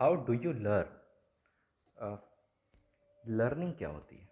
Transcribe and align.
Do 0.00 0.32
you 0.32 0.52
learn 0.54 2.18
learning 3.24 3.72
क्या 3.74 3.88
होती 3.88 4.16
है? 4.16 4.28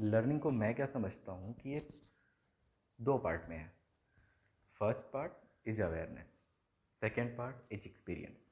लर्निंग 0.00 0.40
को 0.40 0.50
मैं 0.50 0.74
क्या 0.74 0.86
समझता 0.86 1.32
हूँ 1.32 1.52
कि 1.54 1.70
ये 1.70 1.80
दो 2.98 3.16
पार्ट 3.18 3.48
में 3.48 3.56
है। 3.56 3.66
First 4.80 5.00
part 5.12 5.32
is 5.68 5.82
awareness 5.82 6.30
second 7.02 7.36
part 7.38 7.72
is 7.72 7.86
experience 7.86 8.46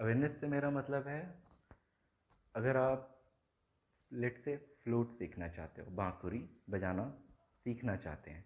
awareness 0.00 0.40
से 0.40 0.46
मेरा 0.46 0.70
मतलब 0.70 1.08
है, 1.08 1.20
अगर 2.54 2.76
आप 2.76 3.12
लेट 4.10 4.38
से 4.38 4.56
फ्लूट 4.84 5.10
सीखना 5.10 5.48
चाहते 5.48 5.82
हो, 5.82 5.90
बांसुरी 5.90 6.44
बजाना 6.70 7.08
सीखना 7.64 7.96
चाहते 7.96 8.30
हैं 8.30 8.44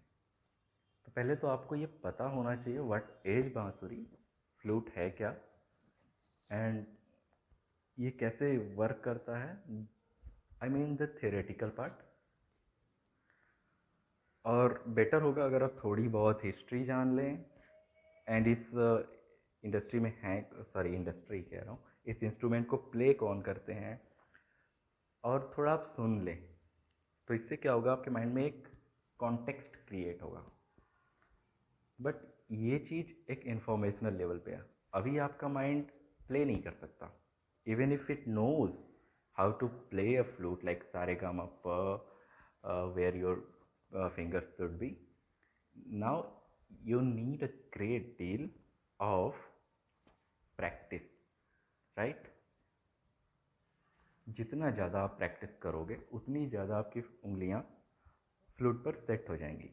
तो 1.07 1.11
पहले 1.11 1.35
तो 1.35 1.47
आपको 1.47 1.75
ये 1.75 1.85
पता 2.03 2.27
होना 2.29 2.55
चाहिए 2.55 2.79
व्हाट 2.79 3.27
एज 3.27 3.53
बांसुरी 3.53 4.05
फ्लूट 4.61 4.89
है 4.89 5.09
क्या? 5.11 5.35
एंड 6.51 6.85
ये 7.99 8.11
कैसे 8.11 8.57
वर्क 8.75 9.01
करता 9.05 9.37
है? 9.37 9.51
I 10.63 10.69
mean 10.69 10.95
the 10.95 11.19
theoretical 11.23 11.69
part 11.69 11.93
और 14.45 14.83
बेटर 14.87 15.21
होगा 15.21 15.45
अगर 15.45 15.63
आप 15.63 15.75
थोड़ी 15.83 16.07
बहुत 16.07 16.45
हिस्ट्री 16.45 16.83
जान 16.85 17.15
लें। 17.15 17.45
एंड 18.27 18.47
इस 18.47 18.67
इंडस्ट्री 19.63 19.99
uh, 19.99 20.05
में 20.05 20.19
हैं 20.21 20.63
सॉरी 20.63 20.93
इंडस्ट्री 20.93 21.41
कह 21.41 21.61
रहा 21.61 21.71
हूँ। 21.71 21.83
इस 22.05 22.23
इंस्ट्रूमेंट 22.23 22.67
को 22.67 22.77
प्ले 22.77 23.13
कौन 23.13 23.41
करते 23.41 23.73
हैं? 23.73 24.01
और 25.23 25.53
थोड़ा 25.57 25.73
आप 25.73 25.85
सुन 25.85 26.21
लें। 26.25 26.55
तो 27.27 27.33
इससे 27.33 27.55
क्या 27.55 27.71
होगा? 27.71 27.91
आपके 27.91 28.11
माइंड 28.11 28.33
में 28.33 28.45
एक 28.45 28.67
कॉन्टेक्स्ट 29.17 29.75
क्रिएट 29.87 30.21
होगा। 30.21 30.45
बट 32.01 32.15
ये 32.51 32.79
चीज़ 32.79 33.31
एक 33.31 33.41
इंफॉर्मेशनल 33.45 34.13
लेवल 34.13 34.37
पे 34.37 34.51
है। 34.51 34.65
अभी 34.93 35.17
आपका 35.17 35.47
माइंड 35.47 35.85
प्ले 36.31 36.43
नहीं 36.45 36.61
कर 36.63 36.73
सकता। 36.73 37.07
Even 37.67 37.93
if 37.93 38.11
it 38.11 38.27
knows 38.27 38.71
how 39.37 39.51
to 39.59 39.67
play 39.89 40.15
a 40.17 40.23
flute 40.35 40.63
like 40.65 40.83
सारे 40.91 41.15
गाम 41.23 41.39
up 41.39 41.67
where 42.97 43.15
your 43.17 43.39
fingers 44.15 44.57
should 44.57 44.77
be 44.79 44.89
now 46.03 46.21
you 46.83 46.99
need 47.07 47.43
a 47.43 47.47
great 47.73 48.15
deal 48.19 48.49
of 48.99 49.41
practice 50.59 51.09
right 51.97 52.29
जितना 54.27 54.69
ज़्यादा 54.71 54.99
आप 55.03 55.17
प्रैक्टिस 55.17 55.57
करोगे, 55.61 55.97
उतनी 56.13 56.45
ज़्यादा 56.49 56.77
आपकी 56.77 57.01
उंगलियाँ 57.25 57.61
फ्लूट 58.59 58.83
पर 58.85 58.95
सेट 59.07 59.29
हो 59.29 59.37
जाएँगी। 59.37 59.69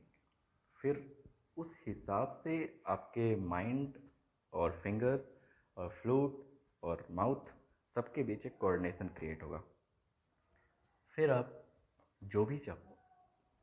फिर 0.77 1.03
उस 1.57 1.75
हिसाब 1.87 2.41
से 2.45 2.57
आपके 2.89 3.35
माइंड 3.47 3.99
और 4.53 4.81
फिंगर्स 4.83 5.29
और 5.77 5.89
फ्लूट 6.03 6.47
और 6.83 7.07
माउथ 7.11 7.47
सबके 7.95 8.23
बीच 8.23 8.47
एक 8.47 8.59
कोऑर्डिनेशन 8.59 9.09
क्रिएट 9.09 9.43
होगा। 9.43 9.63
फिर 11.17 11.31
आप 11.31 11.65
जो 12.25 12.45
भी 12.45 12.59
चाहो 12.59 12.99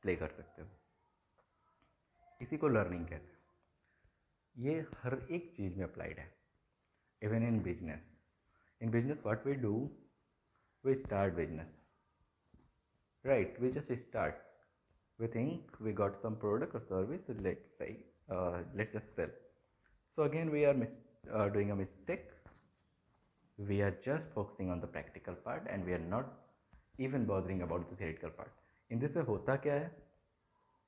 प्ले 0.01 0.15
कर 0.15 0.27
सकते 0.27 0.61
हो। 0.61 0.67
इसी 2.41 2.57
को 2.57 2.67
लर्निंग 2.67 3.07
कहते 3.07 3.25
हैं। 3.25 3.39
ये 4.57 4.85
हर 4.97 5.27
एक 5.31 5.53
चीज़ 5.57 5.75
में 5.75 5.85
अप्लाइड 5.85 6.19
है। 6.19 6.35
Even 7.21 7.43
in 7.43 7.61
business 7.61 8.01
in 8.81 8.91
business 8.91 9.17
what 9.17 9.45
we 9.45 9.53
do 9.53 9.91
we 10.85 10.95
start 10.95 11.33
business 11.33 11.67
right 13.25 13.59
we 13.59 13.71
just 13.71 13.93
start 13.93 14.35
got 15.19 16.15
some 16.21 16.35
product 16.35 16.73
or 16.73 16.81
service 16.89 17.29
let's 17.45 17.67
say 17.79 17.89
uh, 18.29 18.63
let's 18.75 18.93
just 18.93 19.15
sell 19.15 19.29
so 20.17 20.23
again 20.23 20.49
we 20.51 20.65
are 20.65 20.75
uh, 20.75 21.47
doing 21.53 21.71
a 21.71 21.75
mistake 21.75 22.25
we 23.57 23.81
are 23.81 23.95
just 24.05 24.23
focusing 24.33 24.69
on 24.69 24.81
the 24.81 24.87
practical 24.87 25.33
part 25.33 25.67
and 25.71 25.85
we 25.85 25.93
are 25.93 26.05
not 26.09 26.25
even 26.97 27.25
bothering 27.25 27.61
about 27.61 27.89
the 27.89 27.95
theoretical 27.95 28.29
part 28.39 28.63
इन 28.91 29.07
से 29.13 29.19
होता 29.27 29.55
क्या 29.65 29.73
है 29.73 29.91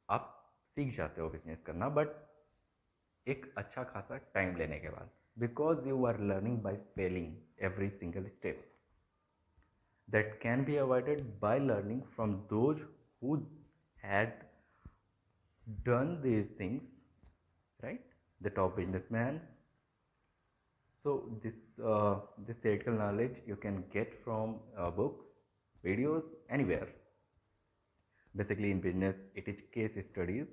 आप 0.10 0.34
सीख 0.76 0.96
जाते 0.98 1.22
हो 1.22 1.30
business 1.30 1.62
करना 1.66 1.90
बट 1.90 2.08
एक 3.28 3.54
अच्छा 3.58 3.84
खासा 3.84 4.18
टाइम 4.34 4.56
लेने 4.58 4.80
के 4.80 4.90
बाद 4.90 5.10
because 5.40 5.88
you 5.88 6.06
are 6.06 6.20
learning 6.32 6.58
by 6.64 6.76
failing 6.96 7.36
every 7.70 7.90
single 8.00 8.28
step 8.36 8.66
that 10.08 10.40
can 10.42 10.62
be 10.68 10.76
avoided 10.82 11.24
by 11.40 11.58
learning 11.60 12.04
from 12.16 12.36
those 12.50 12.84
who 13.22 13.34
had 14.04 14.30
done 15.88 16.22
these 16.22 16.46
things 16.60 16.82
right 17.86 18.06
the 18.42 18.54
top 18.60 18.78
businessmen 18.78 19.42
so 21.08 21.14
this 21.44 21.58
uh, 21.92 22.16
this 22.48 22.58
theoretical 22.64 22.96
knowledge 23.02 23.36
you 23.50 23.56
can 23.66 23.76
get 23.94 24.16
from 24.24 24.56
uh, 24.78 24.90
books 24.98 25.28
videos 25.86 26.26
anywhere. 26.50 26.90
Basically 28.42 28.72
in 28.72 28.82
business 28.88 29.16
it 29.42 29.48
is 29.54 29.62
case 29.76 29.96
studies 30.12 30.48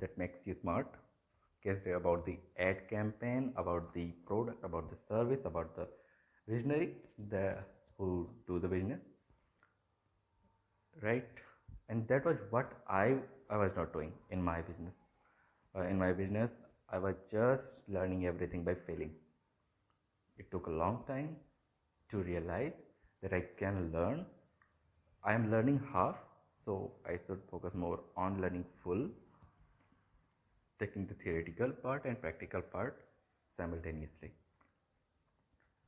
that 0.00 0.18
makes 0.18 0.40
you 0.50 0.56
smart. 0.60 0.98
Case 1.62 1.86
about 2.00 2.26
the 2.26 2.36
ad 2.58 2.82
campaign 2.90 3.52
about 3.64 3.94
the 3.94 4.06
product 4.30 4.64
about 4.70 4.90
the 4.90 4.98
service 5.04 5.46
about 5.52 5.76
the 5.76 5.86
visionary 6.48 6.88
the 7.36 7.46
who 7.96 8.28
do 8.48 8.58
the 8.58 8.72
business. 8.74 9.00
Right? 11.00 11.44
And 11.88 12.08
that 12.08 12.24
was 12.24 12.38
what 12.50 12.72
i 12.88 13.06
i 13.50 13.56
was 13.64 13.70
not 13.76 13.92
doing 13.92 14.12
in 14.30 14.42
my 14.50 14.60
business. 14.72 14.94
Uh, 15.76 15.82
in 15.94 15.98
my 16.06 16.12
business 16.12 16.50
i 16.96 16.98
was 17.08 17.26
just 17.30 17.92
learning 17.96 18.26
everything 18.30 18.64
by 18.70 18.74
failing 18.86 19.12
it 20.42 20.50
took 20.50 20.66
a 20.68 20.76
long 20.82 21.02
time 21.08 21.36
to 22.10 22.22
realize 22.30 22.72
that 23.22 23.32
I 23.32 23.42
can 23.58 23.92
learn. 23.92 24.26
I 25.24 25.34
am 25.34 25.50
learning 25.50 25.80
half, 25.92 26.16
so 26.64 26.92
I 27.06 27.18
should 27.26 27.42
focus 27.50 27.74
more 27.74 28.00
on 28.16 28.40
learning 28.40 28.66
full, 28.84 29.08
taking 30.80 31.06
the 31.06 31.14
theoretical 31.14 31.70
part 31.70 32.04
and 32.04 32.20
practical 32.20 32.60
part 32.60 33.00
simultaneously. 33.56 34.32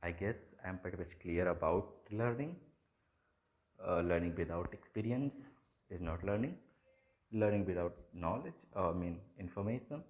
I 0.01 0.11
guess 0.11 0.37
I 0.63 0.69
am 0.69 0.77
pretty 0.79 0.95
much 0.97 1.19
clear 1.21 1.49
about 1.49 1.93
learning. 2.11 2.55
Uh, 3.87 4.01
learning 4.01 4.33
without 4.35 4.73
experience 4.73 5.33
is 5.89 6.01
not 6.01 6.23
learning. 6.25 6.57
Learning 7.31 7.65
without 7.65 7.95
knowledge, 8.13 8.53
uh, 8.75 8.89
I 8.89 8.93
mean 8.93 9.19
information, 9.39 10.03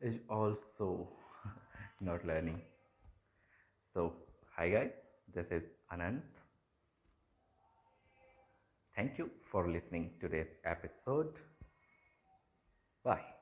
is 0.00 0.16
also 0.28 1.08
not 2.00 2.24
learning. 2.24 2.62
So, 3.96 4.12
hi 4.54 4.68
guys, 4.68 4.90
this 5.34 5.46
is 5.50 5.62
Anand. 5.90 6.20
Thank 8.96 9.16
you 9.16 9.30
for 9.50 9.70
listening 9.70 10.10
to 10.20 10.28
this 10.28 10.48
episode. 10.64 11.32
Bye. 13.04 13.35